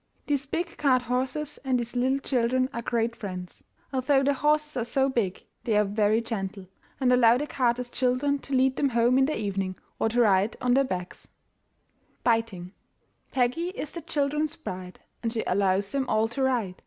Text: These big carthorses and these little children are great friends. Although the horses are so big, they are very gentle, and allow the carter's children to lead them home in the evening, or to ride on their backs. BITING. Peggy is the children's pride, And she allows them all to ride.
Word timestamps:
These 0.25 0.47
big 0.47 0.77
carthorses 0.79 1.59
and 1.63 1.79
these 1.79 1.95
little 1.95 2.17
children 2.17 2.69
are 2.73 2.81
great 2.81 3.15
friends. 3.15 3.63
Although 3.93 4.23
the 4.23 4.33
horses 4.33 4.75
are 4.75 4.83
so 4.83 5.09
big, 5.09 5.43
they 5.63 5.77
are 5.77 5.83
very 5.83 6.21
gentle, 6.21 6.65
and 6.99 7.13
allow 7.13 7.37
the 7.37 7.45
carter's 7.45 7.91
children 7.91 8.39
to 8.39 8.55
lead 8.55 8.77
them 8.77 8.89
home 8.89 9.19
in 9.19 9.25
the 9.25 9.37
evening, 9.37 9.75
or 9.99 10.09
to 10.09 10.21
ride 10.21 10.57
on 10.59 10.73
their 10.73 10.85
backs. 10.85 11.27
BITING. 12.23 12.73
Peggy 13.29 13.67
is 13.77 13.91
the 13.91 14.01
children's 14.01 14.55
pride, 14.55 15.01
And 15.21 15.31
she 15.31 15.43
allows 15.45 15.91
them 15.91 16.09
all 16.09 16.27
to 16.29 16.41
ride. 16.41 16.73